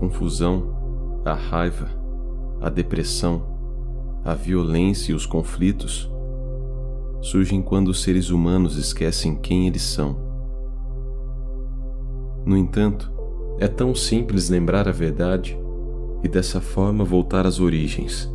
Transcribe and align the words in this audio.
confusão, 0.00 1.20
a 1.26 1.34
raiva, 1.34 1.86
a 2.58 2.70
depressão, 2.70 3.42
a 4.24 4.32
violência 4.32 5.12
e 5.12 5.14
os 5.14 5.26
conflitos 5.26 6.10
surgem 7.20 7.60
quando 7.60 7.88
os 7.88 8.02
seres 8.02 8.30
humanos 8.30 8.78
esquecem 8.78 9.36
quem 9.36 9.66
eles 9.66 9.82
são. 9.82 10.16
No 12.46 12.56
entanto, 12.56 13.12
é 13.58 13.68
tão 13.68 13.94
simples 13.94 14.48
lembrar 14.48 14.88
a 14.88 14.92
verdade 14.92 15.58
e 16.24 16.28
dessa 16.28 16.62
forma 16.62 17.04
voltar 17.04 17.46
às 17.46 17.60
origens. 17.60 18.32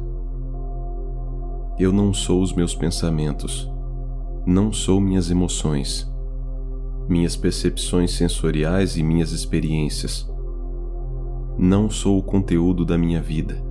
Eu 1.80 1.92
não 1.92 2.14
sou 2.14 2.44
os 2.44 2.54
meus 2.54 2.76
pensamentos, 2.76 3.68
não 4.46 4.72
sou 4.72 5.02
minhas 5.02 5.32
emoções, 5.32 6.08
minhas 7.10 7.36
percepções 7.36 8.12
sensoriais 8.12 8.98
e 8.98 9.04
minhas 9.04 9.32
experiências. 9.32 10.30
Não 11.58 11.90
sou 11.90 12.20
o 12.20 12.24
conteúdo 12.24 12.84
da 12.84 12.98
minha 12.98 13.22
vida. 13.22 13.64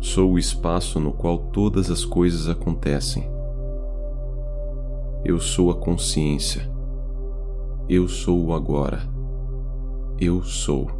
Sou 0.00 0.32
o 0.32 0.38
espaço 0.38 0.98
no 0.98 1.12
qual 1.12 1.38
todas 1.38 1.88
as 1.88 2.04
coisas 2.04 2.48
acontecem. 2.48 3.30
Eu 5.24 5.38
sou 5.38 5.70
a 5.70 5.76
consciência. 5.76 6.68
Eu 7.88 8.08
sou 8.08 8.44
o 8.46 8.54
agora. 8.54 9.02
Eu 10.20 10.42
sou. 10.42 10.97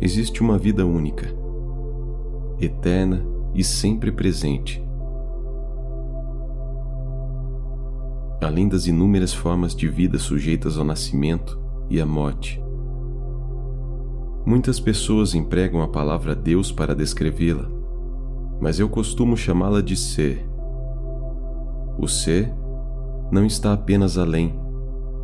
Existe 0.00 0.40
uma 0.42 0.56
vida 0.56 0.86
única, 0.86 1.26
eterna 2.60 3.26
e 3.52 3.64
sempre 3.64 4.12
presente. 4.12 4.80
Além 8.40 8.68
das 8.68 8.86
inúmeras 8.86 9.34
formas 9.34 9.74
de 9.74 9.88
vida 9.88 10.16
sujeitas 10.16 10.78
ao 10.78 10.84
nascimento 10.84 11.60
e 11.90 12.00
à 12.00 12.06
morte. 12.06 12.62
Muitas 14.46 14.78
pessoas 14.78 15.34
empregam 15.34 15.82
a 15.82 15.88
palavra 15.88 16.32
Deus 16.32 16.70
para 16.70 16.94
descrevê-la, 16.94 17.68
mas 18.60 18.78
eu 18.78 18.88
costumo 18.88 19.36
chamá-la 19.36 19.80
de 19.80 19.96
ser. 19.96 20.48
O 21.98 22.06
ser 22.06 22.54
não 23.32 23.44
está 23.44 23.72
apenas 23.72 24.16
além, 24.16 24.54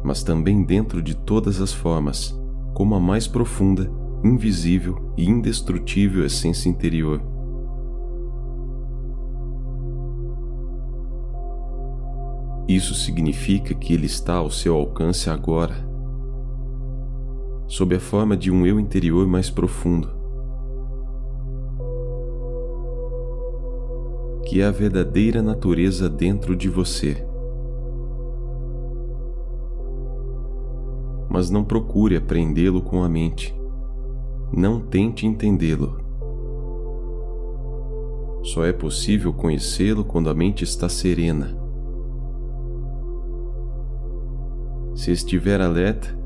mas 0.03 0.25
também 0.25 0.65
dentro 0.65 1.01
de 1.01 1.15
todas 1.15 1.61
as 1.61 1.73
formas, 1.73 2.37
como 2.75 2.97
a 2.97 3.01
mais 3.01 3.29
profunda 3.29 3.89
invisível 4.25 5.13
e 5.19 5.29
indestrutível 5.29 6.25
essência 6.25 6.71
interior. 6.71 7.21
Isso 12.67 12.95
significa 12.95 13.75
que 13.75 13.93
ele 13.93 14.07
está 14.07 14.37
ao 14.37 14.51
seu 14.51 14.75
alcance 14.75 15.29
agora, 15.29 15.75
sob 17.67 17.95
a 17.95 18.01
forma 18.01 18.35
de 18.35 18.51
um 18.51 18.65
eu 18.67 18.81
interior 18.81 19.27
mais 19.27 19.51
profundo, 19.51 20.09
que 24.47 24.63
é 24.63 24.65
a 24.65 24.71
verdadeira 24.71 25.43
natureza 25.43 26.09
dentro 26.09 26.57
de 26.57 26.71
você. 26.71 27.27
Mas 31.29 31.51
não 31.51 31.63
procure 31.63 32.17
apreendê-lo 32.17 32.81
com 32.81 33.03
a 33.03 33.09
mente. 33.09 33.55
Não 34.57 34.79
tente 34.79 35.27
entendê-lo. 35.27 35.99
Só 38.45 38.65
é 38.65 38.73
possível 38.73 39.33
conhecê-lo 39.33 40.05
quando 40.05 40.31
a 40.31 40.35
mente 40.35 40.63
está 40.63 40.89
serena. 40.89 41.59
Se 44.95 45.11
estiver 45.11 45.61
alerta, 45.61 46.17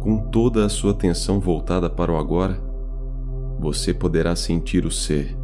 com 0.00 0.18
toda 0.30 0.64
a 0.64 0.68
sua 0.68 0.92
atenção 0.92 1.40
voltada 1.40 1.90
para 1.90 2.12
o 2.12 2.16
agora, 2.16 2.62
você 3.58 3.92
poderá 3.92 4.36
sentir 4.36 4.86
o 4.86 4.90
ser, 4.90 5.36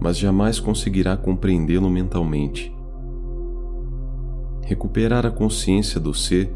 mas 0.00 0.18
jamais 0.18 0.58
conseguirá 0.58 1.16
compreendê-lo 1.16 1.88
mentalmente. 1.88 2.74
Recuperar 4.62 5.24
a 5.24 5.30
consciência 5.30 6.00
do 6.00 6.12
ser 6.12 6.52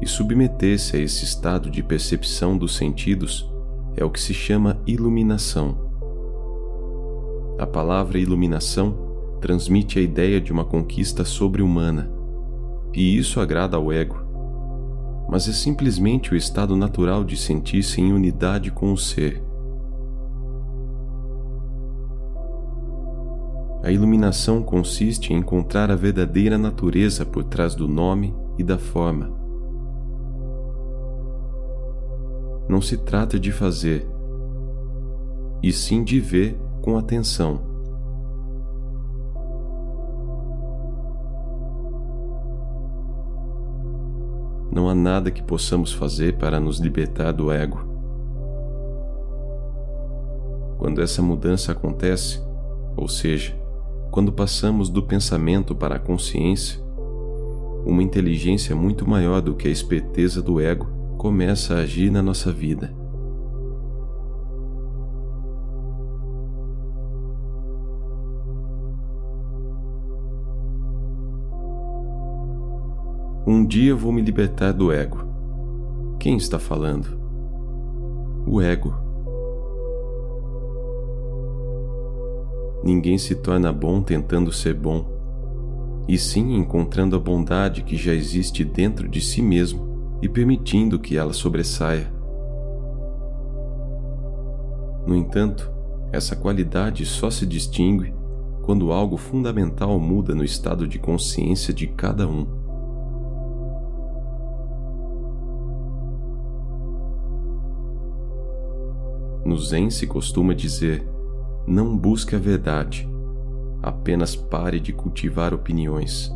e 0.00 0.06
submeter-se 0.06 0.96
a 0.96 1.00
esse 1.00 1.24
estado 1.24 1.70
de 1.70 1.82
percepção 1.82 2.56
dos 2.56 2.76
sentidos 2.76 3.50
é 3.96 4.04
o 4.04 4.10
que 4.10 4.20
se 4.20 4.34
chama 4.34 4.80
iluminação. 4.86 5.86
A 7.58 7.66
palavra 7.66 8.18
iluminação 8.18 9.38
transmite 9.40 9.98
a 9.98 10.02
ideia 10.02 10.40
de 10.40 10.52
uma 10.52 10.64
conquista 10.64 11.24
sobre-humana, 11.24 12.10
e 12.92 13.16
isso 13.16 13.40
agrada 13.40 13.76
ao 13.76 13.90
ego, 13.90 14.18
mas 15.30 15.48
é 15.48 15.52
simplesmente 15.52 16.32
o 16.32 16.36
estado 16.36 16.76
natural 16.76 17.24
de 17.24 17.36
sentir-se 17.36 18.00
em 18.00 18.12
unidade 18.12 18.70
com 18.70 18.92
o 18.92 18.98
ser. 18.98 19.42
A 23.82 23.90
iluminação 23.90 24.62
consiste 24.62 25.32
em 25.32 25.36
encontrar 25.38 25.90
a 25.90 25.96
verdadeira 25.96 26.58
natureza 26.58 27.24
por 27.24 27.44
trás 27.44 27.74
do 27.74 27.86
nome 27.86 28.34
e 28.58 28.64
da 28.64 28.78
forma 28.78 29.45
não 32.68 32.80
se 32.80 32.96
trata 32.96 33.38
de 33.38 33.52
fazer, 33.52 34.06
e 35.62 35.72
sim 35.72 36.02
de 36.02 36.20
ver 36.20 36.58
com 36.82 36.96
atenção. 36.96 37.60
Não 44.70 44.88
há 44.88 44.94
nada 44.94 45.30
que 45.30 45.42
possamos 45.42 45.92
fazer 45.92 46.36
para 46.36 46.60
nos 46.60 46.78
libertar 46.78 47.32
do 47.32 47.50
ego. 47.50 47.78
Quando 50.78 51.00
essa 51.00 51.22
mudança 51.22 51.72
acontece, 51.72 52.40
ou 52.96 53.08
seja, 53.08 53.58
quando 54.10 54.32
passamos 54.32 54.90
do 54.90 55.02
pensamento 55.02 55.74
para 55.74 55.96
a 55.96 55.98
consciência, 55.98 56.80
uma 57.86 58.02
inteligência 58.02 58.76
muito 58.76 59.08
maior 59.08 59.40
do 59.40 59.54
que 59.54 59.68
a 59.68 59.70
esperteza 59.70 60.42
do 60.42 60.60
ego 60.60 60.95
começa 61.16 61.74
a 61.74 61.78
agir 61.78 62.10
na 62.10 62.22
nossa 62.22 62.52
vida. 62.52 62.94
Um 73.46 73.64
dia 73.64 73.94
vou 73.94 74.12
me 74.12 74.20
libertar 74.20 74.72
do 74.72 74.92
ego. 74.92 75.24
Quem 76.18 76.36
está 76.36 76.58
falando? 76.58 77.18
O 78.46 78.60
ego. 78.60 78.92
Ninguém 82.84 83.18
se 83.18 83.34
torna 83.34 83.72
bom 83.72 84.02
tentando 84.02 84.52
ser 84.52 84.74
bom, 84.74 85.04
e 86.06 86.18
sim 86.18 86.54
encontrando 86.56 87.16
a 87.16 87.18
bondade 87.18 87.82
que 87.82 87.96
já 87.96 88.12
existe 88.12 88.64
dentro 88.64 89.08
de 89.08 89.20
si 89.20 89.42
mesmo 89.42 89.95
e 90.20 90.28
permitindo 90.28 90.98
que 90.98 91.16
ela 91.16 91.32
sobressaia. 91.32 92.10
No 95.06 95.14
entanto, 95.14 95.70
essa 96.12 96.34
qualidade 96.34 97.04
só 97.06 97.30
se 97.30 97.46
distingue 97.46 98.14
quando 98.62 98.90
algo 98.90 99.16
fundamental 99.16 99.98
muda 100.00 100.34
no 100.34 100.42
estado 100.42 100.88
de 100.88 100.98
consciência 100.98 101.72
de 101.72 101.86
cada 101.86 102.26
um. 102.26 102.44
No 109.44 109.56
Zen 109.56 109.90
se 109.90 110.08
costuma 110.08 110.52
dizer: 110.52 111.08
não 111.64 111.96
busque 111.96 112.34
a 112.34 112.38
verdade, 112.38 113.08
apenas 113.80 114.34
pare 114.34 114.80
de 114.80 114.92
cultivar 114.92 115.54
opiniões. 115.54 116.35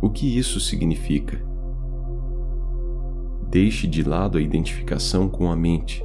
O 0.00 0.10
que 0.10 0.38
isso 0.38 0.60
significa? 0.60 1.40
Deixe 3.48 3.86
de 3.86 4.02
lado 4.02 4.36
a 4.36 4.40
identificação 4.40 5.28
com 5.28 5.50
a 5.50 5.56
mente. 5.56 6.04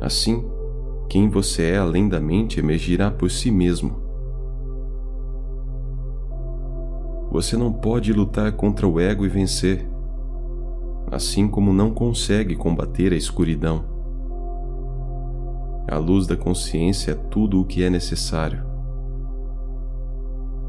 Assim, 0.00 0.44
quem 1.08 1.28
você 1.28 1.70
é 1.70 1.78
além 1.78 2.08
da 2.08 2.18
mente 2.18 2.58
emergirá 2.58 3.10
por 3.10 3.30
si 3.30 3.50
mesmo. 3.50 4.04
Você 7.30 7.56
não 7.56 7.72
pode 7.72 8.12
lutar 8.12 8.52
contra 8.52 8.88
o 8.88 8.98
ego 8.98 9.24
e 9.24 9.28
vencer, 9.28 9.88
assim 11.10 11.46
como 11.46 11.72
não 11.72 11.92
consegue 11.92 12.56
combater 12.56 13.12
a 13.12 13.16
escuridão. 13.16 13.84
A 15.88 15.98
luz 15.98 16.26
da 16.26 16.36
consciência 16.36 17.12
é 17.12 17.14
tudo 17.14 17.60
o 17.60 17.64
que 17.64 17.84
é 17.84 17.90
necessário. 17.90 18.64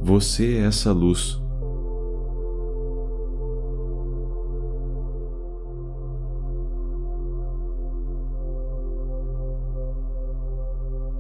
Você 0.01 0.57
é 0.57 0.65
essa 0.65 0.91
luz. 0.91 1.41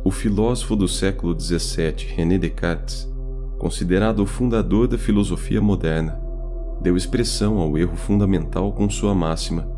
O 0.07 0.09
filósofo 0.09 0.73
do 0.73 0.87
século 0.87 1.37
XVII, 1.37 2.13
René 2.15 2.37
Descartes, 2.37 3.13
considerado 3.57 4.19
o 4.19 4.25
fundador 4.25 4.87
da 4.87 4.97
filosofia 4.97 5.61
moderna, 5.61 6.17
deu 6.81 6.95
expressão 6.95 7.57
ao 7.57 7.77
erro 7.77 7.97
fundamental 7.97 8.71
com 8.71 8.89
sua 8.89 9.13
máxima: 9.13 9.69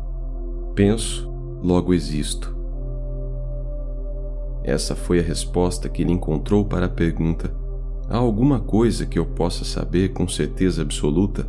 Penso, 0.72 1.28
logo 1.60 1.92
existo. 1.92 2.56
Essa 4.62 4.94
foi 4.94 5.18
a 5.18 5.22
resposta 5.22 5.88
que 5.88 6.00
ele 6.00 6.12
encontrou 6.12 6.64
para 6.64 6.86
a 6.86 6.88
pergunta: 6.88 7.52
Há 8.08 8.16
alguma 8.16 8.60
coisa 8.60 9.06
que 9.06 9.18
eu 9.18 9.26
possa 9.26 9.64
saber 9.64 10.10
com 10.10 10.28
certeza 10.28 10.82
absoluta? 10.82 11.44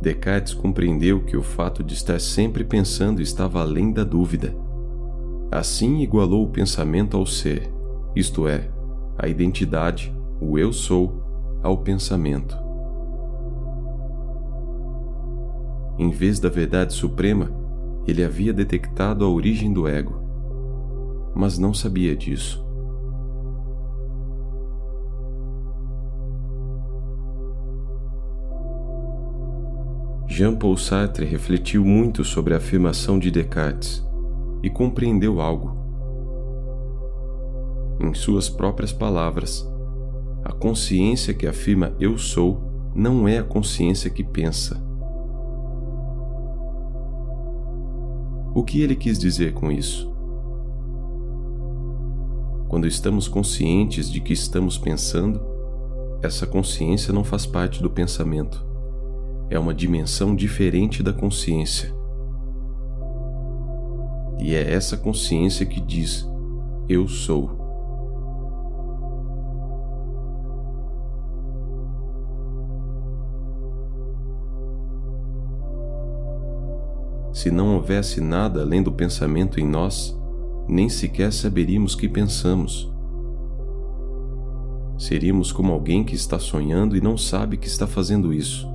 Descartes 0.00 0.54
compreendeu 0.54 1.20
que 1.20 1.36
o 1.36 1.42
fato 1.42 1.84
de 1.84 1.92
estar 1.92 2.18
sempre 2.18 2.64
pensando 2.64 3.20
estava 3.20 3.60
além 3.60 3.92
da 3.92 4.04
dúvida. 4.04 4.71
Assim 5.52 5.98
igualou 5.98 6.44
o 6.44 6.48
pensamento 6.48 7.14
ao 7.14 7.26
ser, 7.26 7.70
isto 8.16 8.48
é, 8.48 8.70
a 9.18 9.28
identidade, 9.28 10.10
o 10.40 10.58
eu 10.58 10.72
sou, 10.72 11.22
ao 11.62 11.76
pensamento. 11.76 12.56
Em 15.98 16.08
vez 16.08 16.40
da 16.40 16.48
verdade 16.48 16.94
suprema, 16.94 17.52
ele 18.06 18.24
havia 18.24 18.50
detectado 18.50 19.26
a 19.26 19.28
origem 19.28 19.70
do 19.70 19.86
ego, 19.86 20.22
mas 21.34 21.58
não 21.58 21.74
sabia 21.74 22.16
disso. 22.16 22.64
Jean-Paul 30.26 30.78
Sartre 30.78 31.26
refletiu 31.26 31.84
muito 31.84 32.24
sobre 32.24 32.54
a 32.54 32.56
afirmação 32.56 33.18
de 33.18 33.30
Descartes 33.30 34.10
e 34.62 34.70
compreendeu 34.70 35.40
algo. 35.40 35.76
Em 38.00 38.14
suas 38.14 38.48
próprias 38.48 38.92
palavras, 38.92 39.68
a 40.44 40.52
consciência 40.52 41.32
que 41.32 41.46
afirma 41.46 41.92
eu 42.00 42.18
sou 42.18 42.60
não 42.94 43.26
é 43.26 43.38
a 43.38 43.44
consciência 43.44 44.10
que 44.10 44.24
pensa. 44.24 44.82
O 48.54 48.62
que 48.62 48.82
ele 48.82 48.94
quis 48.94 49.18
dizer 49.18 49.54
com 49.54 49.72
isso? 49.72 50.12
Quando 52.68 52.86
estamos 52.86 53.28
conscientes 53.28 54.10
de 54.10 54.20
que 54.20 54.32
estamos 54.32 54.76
pensando, 54.76 55.40
essa 56.22 56.46
consciência 56.46 57.12
não 57.12 57.24
faz 57.24 57.46
parte 57.46 57.82
do 57.82 57.90
pensamento. 57.90 58.64
É 59.48 59.58
uma 59.58 59.74
dimensão 59.74 60.34
diferente 60.34 61.02
da 61.02 61.12
consciência. 61.12 61.94
E 64.42 64.56
é 64.56 64.72
essa 64.72 64.96
consciência 64.96 65.64
que 65.64 65.80
diz: 65.80 66.28
Eu 66.88 67.06
sou. 67.06 67.48
Se 77.32 77.52
não 77.52 77.76
houvesse 77.76 78.20
nada 78.20 78.62
além 78.62 78.82
do 78.82 78.90
pensamento 78.90 79.60
em 79.60 79.64
nós, 79.64 80.20
nem 80.68 80.88
sequer 80.88 81.32
saberíamos 81.32 81.94
que 81.94 82.08
pensamos. 82.08 82.92
Seríamos 84.98 85.52
como 85.52 85.72
alguém 85.72 86.02
que 86.02 86.16
está 86.16 86.40
sonhando 86.40 86.96
e 86.96 87.00
não 87.00 87.16
sabe 87.16 87.56
que 87.56 87.68
está 87.68 87.86
fazendo 87.86 88.32
isso. 88.32 88.68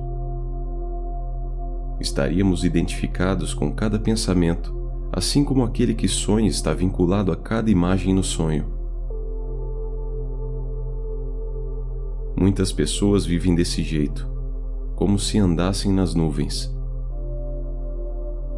Estaríamos 2.00 2.64
identificados 2.64 3.52
com 3.52 3.70
cada 3.70 3.98
pensamento 3.98 4.77
assim 5.12 5.44
como 5.44 5.64
aquele 5.64 5.94
que 5.94 6.06
sonha 6.06 6.48
está 6.48 6.72
vinculado 6.74 7.32
a 7.32 7.36
cada 7.36 7.70
imagem 7.70 8.14
no 8.14 8.22
sonho. 8.22 8.66
Muitas 12.36 12.70
pessoas 12.70 13.24
vivem 13.26 13.54
desse 13.54 13.82
jeito, 13.82 14.28
como 14.94 15.18
se 15.18 15.38
andassem 15.38 15.92
nas 15.92 16.14
nuvens, 16.14 16.72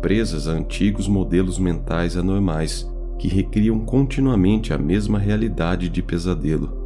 presas 0.03 0.49
a 0.49 0.53
antigos 0.53 1.09
modelos 1.09 1.59
mentais 1.59 2.17
anormais 2.17 2.91
que 3.19 3.29
recriam 3.29 3.81
continuamente 3.81 4.73
a 4.73 4.79
mesma 4.79 5.19
realidade 5.19 5.89
de 5.89 6.03
pesadelo. 6.03 6.79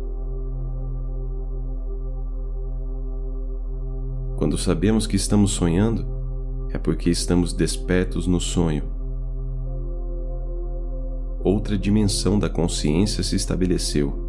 Quando 4.37 4.59
sabemos 4.59 5.07
que 5.07 5.17
estamos 5.17 5.53
sonhando, 5.53 6.05
é 6.71 6.79
porque 6.79 7.09
estamos 7.09 7.53
despertos 7.53 8.27
no 8.27 8.41
sonho 8.41 8.94
outra 11.45 11.77
dimensão 11.77 12.39
da 12.39 12.49
consciência 12.49 13.23
se 13.23 13.37
estabeleceu. 13.37 14.25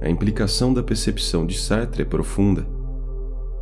A 0.00 0.08
implicação 0.08 0.72
da 0.72 0.82
percepção 0.82 1.44
de 1.44 1.58
Sartre 1.58 2.02
é 2.02 2.04
profunda, 2.04 2.66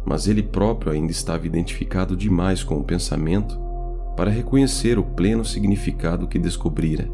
mas 0.05 0.29
ele 0.29 0.43
próprio 0.43 0.93
ainda 0.93 1.11
estava 1.11 1.47
identificado 1.47 2.15
demais 2.15 2.63
com 2.63 2.77
o 2.77 2.85
pensamento 2.85 3.59
para 4.17 4.31
reconhecer 4.31 4.99
o 4.99 5.03
pleno 5.03 5.45
significado 5.45 6.29
que 6.29 6.39
descobrira 6.39 7.11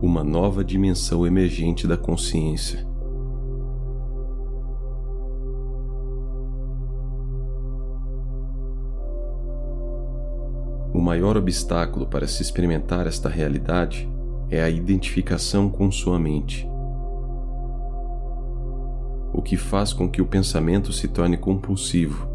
uma 0.00 0.22
nova 0.22 0.62
dimensão 0.62 1.26
emergente 1.26 1.86
da 1.86 1.96
consciência. 1.96 2.86
Maior 11.06 11.36
obstáculo 11.36 12.04
para 12.04 12.26
se 12.26 12.42
experimentar 12.42 13.06
esta 13.06 13.28
realidade 13.28 14.10
é 14.50 14.60
a 14.60 14.68
identificação 14.68 15.68
com 15.68 15.88
sua 15.88 16.18
mente. 16.18 16.68
O 19.32 19.40
que 19.40 19.56
faz 19.56 19.92
com 19.92 20.08
que 20.08 20.20
o 20.20 20.26
pensamento 20.26 20.92
se 20.92 21.06
torne 21.06 21.36
compulsivo. 21.36 22.28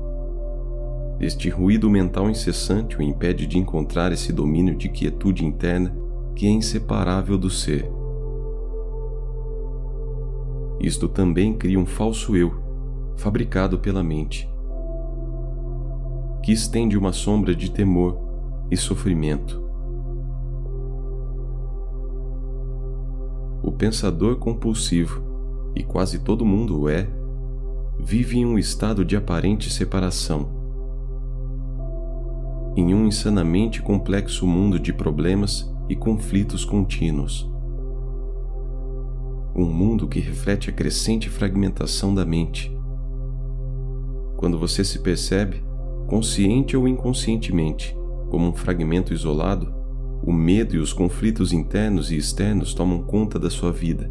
Este 1.19 1.49
ruído 1.49 1.89
mental 1.89 2.29
incessante 2.29 2.97
o 2.97 3.01
impede 3.01 3.45
de 3.45 3.57
encontrar 3.57 4.13
esse 4.13 4.31
domínio 4.31 4.73
de 4.73 4.87
quietude 4.87 5.43
interna 5.45 5.93
que 6.33 6.47
é 6.47 6.49
inseparável 6.49 7.37
do 7.37 7.49
ser. 7.49 7.91
Isto 10.79 11.09
também 11.09 11.53
cria 11.53 11.77
um 11.77 11.85
falso 11.85 12.37
eu, 12.37 12.53
fabricado 13.17 13.77
pela 13.79 14.01
mente, 14.01 14.49
que 16.41 16.53
estende 16.53 16.97
uma 16.97 17.11
sombra 17.11 17.53
de 17.53 17.69
temor 17.69 18.30
e 18.71 18.77
sofrimento. 18.77 19.61
O 23.61 23.71
pensador 23.71 24.37
compulsivo, 24.37 25.21
e 25.75 25.83
quase 25.83 26.19
todo 26.19 26.45
mundo 26.45 26.81
o 26.81 26.89
é, 26.89 27.07
vive 27.99 28.39
em 28.39 28.45
um 28.45 28.57
estado 28.57 29.05
de 29.05 29.15
aparente 29.15 29.69
separação. 29.69 30.49
Em 32.75 32.93
um 32.95 33.05
insanamente 33.05 33.81
complexo 33.81 34.47
mundo 34.47 34.79
de 34.79 34.93
problemas 34.93 35.69
e 35.89 35.95
conflitos 35.95 36.63
contínuos. 36.63 37.49
Um 39.53 39.65
mundo 39.65 40.07
que 40.07 40.21
reflete 40.21 40.69
a 40.69 40.73
crescente 40.73 41.29
fragmentação 41.29 42.15
da 42.15 42.25
mente. 42.25 42.75
Quando 44.37 44.57
você 44.57 44.83
se 44.83 44.99
percebe, 44.99 45.61
consciente 46.07 46.75
ou 46.75 46.87
inconscientemente, 46.87 47.95
como 48.31 48.47
um 48.47 48.53
fragmento 48.53 49.13
isolado, 49.13 49.71
o 50.23 50.31
medo 50.31 50.73
e 50.73 50.79
os 50.79 50.93
conflitos 50.93 51.51
internos 51.51 52.11
e 52.11 52.15
externos 52.15 52.73
tomam 52.73 53.03
conta 53.03 53.37
da 53.37 53.49
sua 53.49 53.73
vida. 53.73 54.09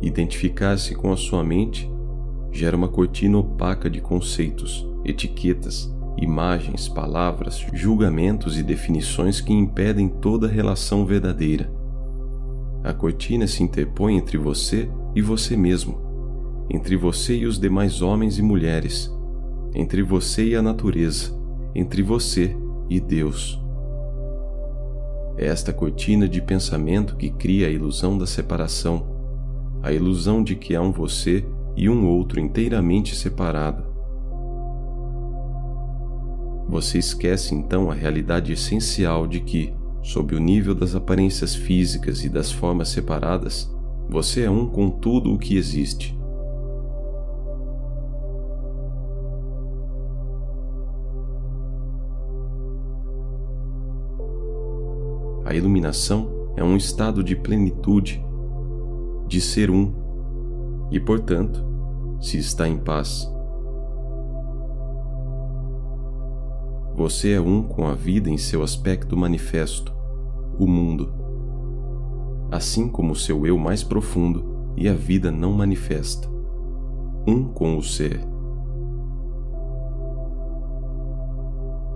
Identificar-se 0.00 0.94
com 0.94 1.12
a 1.12 1.16
sua 1.16 1.44
mente 1.44 1.88
gera 2.50 2.76
uma 2.76 2.88
cortina 2.88 3.38
opaca 3.38 3.90
de 3.90 4.00
conceitos, 4.00 4.88
etiquetas, 5.04 5.94
imagens, 6.16 6.88
palavras, 6.88 7.64
julgamentos 7.74 8.58
e 8.58 8.62
definições 8.62 9.40
que 9.40 9.52
impedem 9.52 10.08
toda 10.08 10.48
relação 10.48 11.04
verdadeira. 11.04 11.70
A 12.82 12.94
cortina 12.94 13.46
se 13.46 13.62
interpõe 13.62 14.16
entre 14.16 14.38
você 14.38 14.90
e 15.14 15.20
você 15.20 15.56
mesmo, 15.56 16.00
entre 16.70 16.96
você 16.96 17.36
e 17.36 17.46
os 17.46 17.58
demais 17.58 18.00
homens 18.00 18.38
e 18.38 18.42
mulheres, 18.42 19.12
entre 19.74 20.02
você 20.02 20.48
e 20.48 20.56
a 20.56 20.62
natureza, 20.62 21.32
entre 21.74 22.02
você 22.02 22.56
e 22.88 23.00
Deus. 23.00 23.60
É 25.36 25.46
esta 25.46 25.72
cortina 25.72 26.28
de 26.28 26.42
pensamento 26.42 27.16
que 27.16 27.30
cria 27.30 27.66
a 27.66 27.70
ilusão 27.70 28.18
da 28.18 28.26
separação, 28.26 29.06
a 29.82 29.92
ilusão 29.92 30.42
de 30.42 30.54
que 30.54 30.74
há 30.74 30.82
um 30.82 30.92
você 30.92 31.44
e 31.76 31.88
um 31.88 32.06
outro 32.06 32.38
inteiramente 32.38 33.16
separado. 33.16 33.84
Você 36.68 36.98
esquece 36.98 37.54
então 37.54 37.90
a 37.90 37.94
realidade 37.94 38.52
essencial 38.52 39.26
de 39.26 39.40
que, 39.40 39.72
sob 40.02 40.34
o 40.34 40.38
nível 40.38 40.74
das 40.74 40.94
aparências 40.94 41.54
físicas 41.54 42.24
e 42.24 42.28
das 42.28 42.52
formas 42.52 42.88
separadas, 42.88 43.70
você 44.08 44.42
é 44.42 44.50
um 44.50 44.66
com 44.66 44.90
tudo 44.90 45.32
o 45.32 45.38
que 45.38 45.56
existe. 45.56 46.16
A 55.52 55.54
iluminação 55.54 56.30
é 56.56 56.64
um 56.64 56.78
estado 56.78 57.22
de 57.22 57.36
plenitude, 57.36 58.24
de 59.28 59.38
ser 59.38 59.70
um, 59.70 59.92
e 60.90 60.98
portanto, 60.98 61.62
se 62.18 62.38
está 62.38 62.66
em 62.66 62.78
paz. 62.78 63.30
Você 66.96 67.32
é 67.32 67.40
um 67.42 67.62
com 67.62 67.86
a 67.86 67.92
vida 67.92 68.30
em 68.30 68.38
seu 68.38 68.62
aspecto 68.62 69.14
manifesto, 69.14 69.94
o 70.58 70.66
mundo, 70.66 71.12
assim 72.50 72.88
como 72.88 73.12
o 73.12 73.16
seu 73.16 73.46
eu 73.46 73.58
mais 73.58 73.82
profundo 73.82 74.72
e 74.74 74.88
a 74.88 74.94
vida 74.94 75.30
não 75.30 75.52
manifesta, 75.52 76.30
um 77.28 77.44
com 77.44 77.76
o 77.76 77.82
ser. 77.82 78.20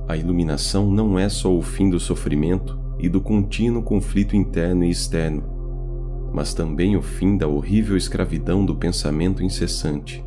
A 0.06 0.14
iluminação 0.14 0.90
não 0.90 1.18
é 1.18 1.30
só 1.30 1.50
o 1.50 1.62
fim 1.62 1.88
do 1.88 1.98
sofrimento 1.98 2.84
e 2.98 3.08
do 3.08 3.20
contínuo 3.20 3.82
conflito 3.82 4.34
interno 4.34 4.84
e 4.84 4.90
externo, 4.90 5.42
mas 6.32 6.54
também 6.54 6.96
o 6.96 7.02
fim 7.02 7.36
da 7.36 7.46
horrível 7.46 7.96
escravidão 7.96 8.64
do 8.64 8.74
pensamento 8.74 9.42
incessante. 9.42 10.24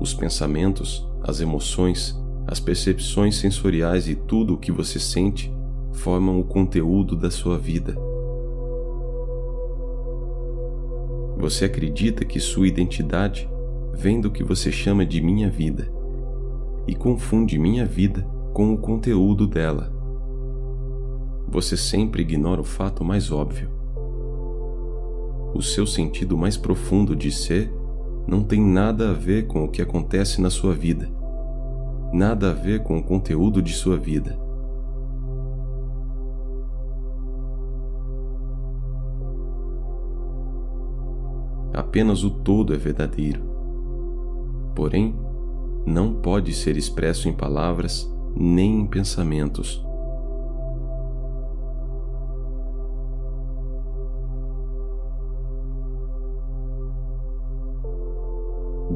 Os 0.00 0.14
pensamentos, 0.14 1.06
as 1.22 1.40
emoções, 1.40 2.18
as 2.46 2.60
percepções 2.60 3.36
sensoriais 3.36 4.08
e 4.08 4.14
tudo 4.14 4.54
o 4.54 4.58
que 4.58 4.70
você 4.70 4.98
sente 4.98 5.52
formam 5.92 6.38
o 6.38 6.44
conteúdo 6.44 7.16
da 7.16 7.30
sua 7.30 7.58
vida. 7.58 7.96
Você 11.38 11.64
acredita 11.64 12.24
que 12.24 12.40
sua 12.40 12.68
identidade 12.68 13.48
vem 13.94 14.20
do 14.20 14.30
que 14.30 14.44
você 14.44 14.70
chama 14.70 15.04
de 15.04 15.20
minha 15.20 15.50
vida 15.50 15.90
e 16.86 16.94
confunde 16.94 17.58
minha 17.58 17.84
vida 17.84 18.26
com 18.58 18.74
o 18.74 18.76
conteúdo 18.76 19.46
dela. 19.46 19.88
Você 21.46 21.76
sempre 21.76 22.22
ignora 22.22 22.60
o 22.60 22.64
fato 22.64 23.04
mais 23.04 23.30
óbvio. 23.30 23.70
O 25.54 25.62
seu 25.62 25.86
sentido 25.86 26.36
mais 26.36 26.56
profundo 26.56 27.14
de 27.14 27.30
ser 27.30 27.72
não 28.26 28.42
tem 28.42 28.60
nada 28.60 29.10
a 29.10 29.12
ver 29.12 29.46
com 29.46 29.62
o 29.62 29.68
que 29.68 29.80
acontece 29.80 30.40
na 30.40 30.50
sua 30.50 30.74
vida, 30.74 31.08
nada 32.12 32.50
a 32.50 32.52
ver 32.52 32.82
com 32.82 32.98
o 32.98 33.02
conteúdo 33.02 33.62
de 33.62 33.72
sua 33.72 33.96
vida. 33.96 34.36
Apenas 41.72 42.24
o 42.24 42.30
todo 42.30 42.74
é 42.74 42.76
verdadeiro. 42.76 43.40
Porém, 44.74 45.14
não 45.86 46.12
pode 46.12 46.52
ser 46.52 46.76
expresso 46.76 47.28
em 47.28 47.32
palavras 47.32 48.17
nem 48.38 48.82
em 48.82 48.86
pensamentos. 48.86 49.84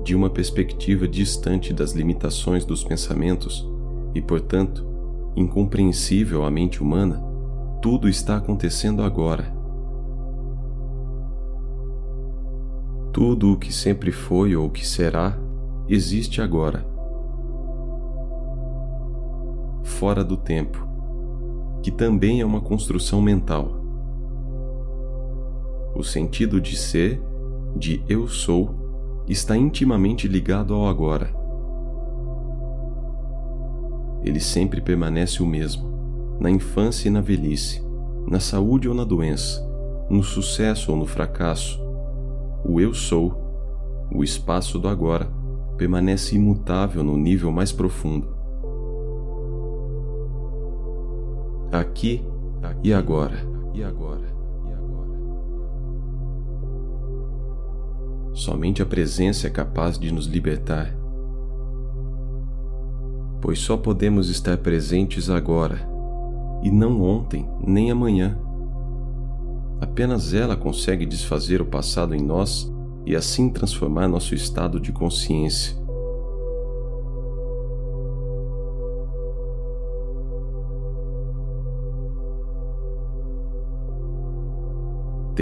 De 0.05 0.15
uma 0.15 0.31
perspectiva 0.31 1.09
distante 1.09 1.73
das 1.73 1.93
limitações 1.93 2.65
dos 2.65 2.85
pensamentos 2.85 3.69
e, 4.15 4.23
portanto, 4.23 4.87
incompreensível 5.35 6.45
à 6.45 6.51
mente 6.51 6.81
humana, 6.81 7.23
tudo 7.81 8.09
está 8.09 8.37
acontecendo 8.37 9.03
agora. 9.03 9.53
Tudo 13.13 13.53
o 13.53 13.59
que 13.59 13.73
sempre 13.73 14.13
foi 14.13 14.55
ou 14.55 14.71
que 14.71 14.87
será 14.87 15.37
existe 15.89 16.41
agora 16.41 16.92
fora 20.03 20.25
do 20.25 20.37
tempo, 20.37 20.85
que 21.81 21.89
também 21.93 22.41
é 22.41 22.45
uma 22.45 22.61
construção 22.61 23.23
mental. 23.23 23.71
O 25.95 26.03
sentido 26.03 26.61
de 26.61 26.77
ser, 26.77 27.23
de 27.77 28.03
eu 28.09 28.27
sou, 28.27 29.23
está 29.29 29.57
intimamente 29.57 30.27
ligado 30.27 30.75
ao 30.75 30.89
agora. 30.89 31.33
Ele 34.25 34.41
sempre 34.41 34.81
permanece 34.81 35.41
o 35.41 35.47
mesmo, 35.47 35.89
na 36.41 36.51
infância 36.51 37.07
e 37.07 37.11
na 37.13 37.21
velhice, 37.21 37.81
na 38.27 38.41
saúde 38.41 38.89
ou 38.89 38.97
na 38.97 39.05
doença, 39.05 39.65
no 40.11 40.25
sucesso 40.25 40.91
ou 40.91 40.97
no 40.97 41.07
fracasso. 41.07 41.81
O 42.65 42.81
eu 42.81 42.93
sou, 42.93 43.41
o 44.13 44.25
espaço 44.25 44.81
do 44.81 44.89
agora, 44.89 45.31
permanece 45.77 46.35
imutável 46.35 47.05
no 47.05 47.17
nível 47.17 47.53
mais 47.53 47.71
profundo. 47.71 48.42
Aqui 51.73 52.25
e 52.83 52.93
agora. 52.93 53.37
E 53.75 53.83
agora. 53.83 54.33
Somente 58.35 58.83
a 58.83 58.87
presença 58.87 59.47
é 59.47 59.51
capaz 59.51 59.99
de 59.99 60.11
nos 60.11 60.27
libertar, 60.27 60.95
pois 63.41 63.59
só 63.59 63.77
podemos 63.77 64.31
estar 64.31 64.57
presentes 64.57 65.29
agora 65.29 65.79
e 66.63 66.71
não 66.71 67.03
ontem 67.03 67.47
nem 67.65 67.91
amanhã. 67.91 68.39
Apenas 69.81 70.33
ela 70.33 70.57
consegue 70.57 71.05
desfazer 71.05 71.61
o 71.61 71.67
passado 71.67 72.15
em 72.15 72.23
nós 72.23 72.73
e 73.05 73.15
assim 73.15 73.51
transformar 73.51 74.09
nosso 74.09 74.35
estado 74.35 74.81
de 74.81 74.93
consciência. 74.93 75.82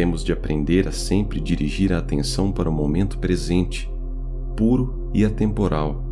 Temos 0.01 0.25
de 0.25 0.33
aprender 0.33 0.89
a 0.89 0.93
sempre 0.93 1.39
dirigir 1.39 1.93
a 1.93 1.99
atenção 1.99 2.51
para 2.51 2.71
o 2.71 2.73
momento 2.73 3.19
presente, 3.19 3.87
puro 4.57 5.11
e 5.13 5.27
atemporal. 5.27 6.03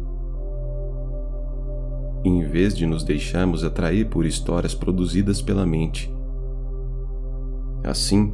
Em 2.23 2.45
vez 2.45 2.77
de 2.77 2.85
nos 2.85 3.03
deixarmos 3.03 3.65
atrair 3.65 4.11
por 4.11 4.27
histórias 4.27 4.75
produzidas 4.75 5.41
pela 5.41 5.65
mente. 5.65 6.15
Assim, 7.83 8.31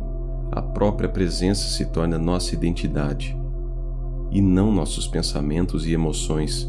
a 0.51 0.61
própria 0.61 1.09
presença 1.09 1.69
se 1.69 1.87
torna 1.87 2.19
nossa 2.19 2.53
identidade, 2.53 3.39
e 4.33 4.41
não 4.41 4.73
nossos 4.73 5.07
pensamentos 5.07 5.87
e 5.87 5.93
emoções. 5.93 6.69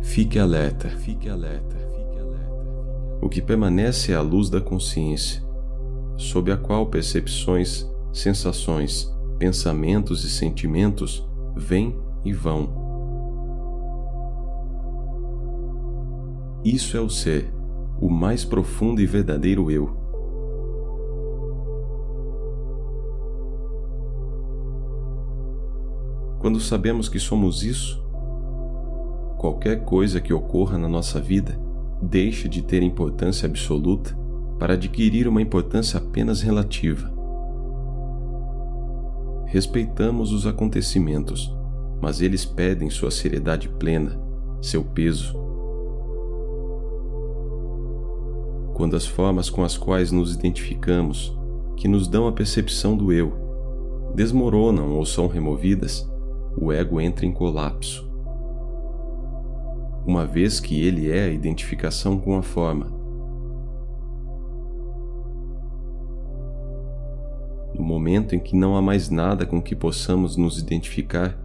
Fique 0.00 0.38
alerta, 0.38 0.88
fique 0.88 1.28
alerta. 1.28 1.76
O 3.20 3.28
que 3.28 3.42
permanece 3.42 4.10
é 4.10 4.14
a 4.14 4.22
luz 4.22 4.48
da 4.48 4.58
consciência 4.58 5.46
sob 6.18 6.50
a 6.50 6.56
qual 6.56 6.86
percepções, 6.86 7.88
sensações, 8.12 9.08
pensamentos 9.38 10.24
e 10.24 10.28
sentimentos 10.28 11.24
vêm 11.56 11.96
e 12.24 12.32
vão. 12.32 12.68
Isso 16.64 16.96
é 16.96 17.00
o 17.00 17.08
ser, 17.08 17.54
o 18.00 18.10
mais 18.10 18.44
profundo 18.44 19.00
e 19.00 19.06
verdadeiro 19.06 19.70
eu. 19.70 19.96
Quando 26.40 26.58
sabemos 26.58 27.08
que 27.08 27.20
somos 27.20 27.62
isso, 27.62 28.04
qualquer 29.38 29.84
coisa 29.84 30.20
que 30.20 30.32
ocorra 30.32 30.76
na 30.76 30.88
nossa 30.88 31.20
vida 31.20 31.58
deixa 32.02 32.48
de 32.48 32.60
ter 32.60 32.82
importância 32.82 33.46
absoluta 33.46 34.18
para 34.58 34.74
adquirir 34.74 35.28
uma 35.28 35.40
importância 35.40 35.98
apenas 35.98 36.40
relativa. 36.42 37.12
Respeitamos 39.46 40.32
os 40.32 40.46
acontecimentos, 40.46 41.54
mas 42.02 42.20
eles 42.20 42.44
pedem 42.44 42.90
sua 42.90 43.10
seriedade 43.10 43.68
plena, 43.68 44.20
seu 44.60 44.84
peso. 44.84 45.38
Quando 48.74 48.94
as 48.94 49.06
formas 49.06 49.48
com 49.48 49.64
as 49.64 49.76
quais 49.76 50.12
nos 50.12 50.34
identificamos, 50.34 51.36
que 51.76 51.88
nos 51.88 52.08
dão 52.08 52.26
a 52.26 52.32
percepção 52.32 52.96
do 52.96 53.12
eu, 53.12 53.32
desmoronam 54.14 54.96
ou 54.96 55.06
são 55.06 55.28
removidas, 55.28 56.08
o 56.56 56.72
ego 56.72 57.00
entra 57.00 57.24
em 57.24 57.32
colapso. 57.32 58.08
Uma 60.06 60.26
vez 60.26 60.58
que 60.58 60.82
ele 60.82 61.10
é 61.10 61.24
a 61.24 61.30
identificação 61.32 62.18
com 62.18 62.36
a 62.36 62.42
forma, 62.42 62.97
no 67.78 67.84
momento 67.84 68.34
em 68.34 68.40
que 68.40 68.56
não 68.56 68.76
há 68.76 68.82
mais 68.82 69.08
nada 69.08 69.46
com 69.46 69.62
que 69.62 69.76
possamos 69.76 70.36
nos 70.36 70.58
identificar, 70.58 71.38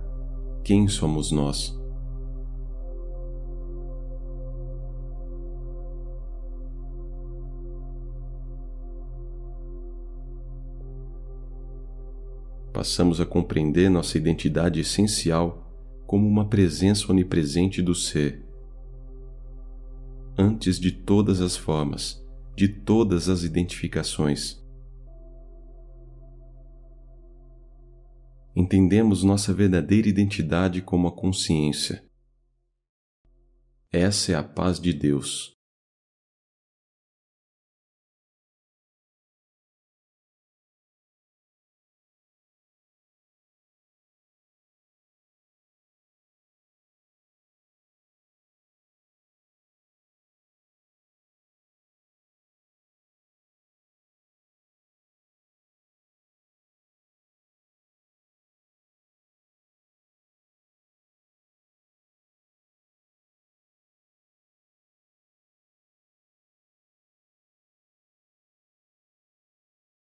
quem 0.64 0.88
somos 0.88 1.32
nós. 1.32 1.80
Passamos 12.74 13.22
a 13.22 13.26
compreender 13.26 13.90
nossa 13.90 14.18
identidade 14.18 14.80
essencial 14.80 15.72
como 16.08 16.28
uma 16.28 16.46
presença 16.46 17.12
onipresente 17.12 17.82
do 17.82 17.94
Ser. 17.94 18.44
Antes 20.36 20.80
de 20.80 20.92
todas 20.92 21.40
as 21.40 21.56
formas, 21.56 22.26
de 22.56 22.68
todas 22.68 23.30
as 23.30 23.44
identificações, 23.44 24.63
entendemos 28.56 29.24
nossa 29.24 29.54
verdadeira 29.54 30.08
identidade 30.08 30.82
como 30.82 31.08
a 31.08 31.12
consciência. 31.12 32.04
Essa 33.92 34.32
é 34.32 34.36
a 34.36 34.44
paz 34.44 34.80
de 34.80 34.94
Deus. 34.94 35.54